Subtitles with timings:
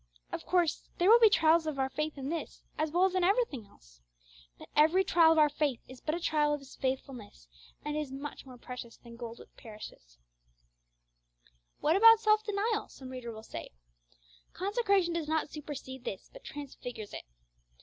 [0.31, 3.23] Of course there will be trials of our faith in this, as well as in
[3.23, 4.01] everything else.
[4.57, 7.47] But every trial of our faith is but a trial of His faithfulness,
[7.85, 10.17] and is 'much more precious than gold which perisheth.'
[11.81, 13.69] 'What about self denial?' some reader will say.
[14.53, 17.25] Consecration does not supersede this, but transfigures it.